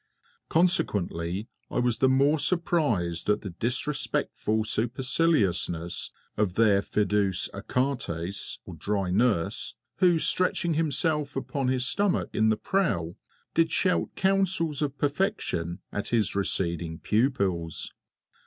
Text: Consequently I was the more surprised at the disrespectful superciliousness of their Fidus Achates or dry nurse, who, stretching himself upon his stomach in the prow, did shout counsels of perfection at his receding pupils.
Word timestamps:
Consequently 0.49 1.47
I 1.69 1.77
was 1.77 1.99
the 1.99 2.09
more 2.09 2.39
surprised 2.39 3.29
at 3.29 3.41
the 3.41 3.51
disrespectful 3.51 4.63
superciliousness 4.63 6.09
of 6.35 6.55
their 6.55 6.81
Fidus 6.81 7.49
Achates 7.53 8.57
or 8.65 8.73
dry 8.73 9.11
nurse, 9.11 9.75
who, 9.97 10.17
stretching 10.17 10.73
himself 10.73 11.35
upon 11.35 11.67
his 11.67 11.85
stomach 11.85 12.31
in 12.33 12.49
the 12.49 12.57
prow, 12.57 13.15
did 13.53 13.71
shout 13.71 14.15
counsels 14.15 14.81
of 14.81 14.97
perfection 14.97 15.81
at 15.91 16.07
his 16.07 16.33
receding 16.33 16.97
pupils. 16.97 17.93